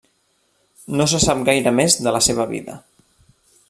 [1.01, 2.83] No se sap gaire més de la seva vida.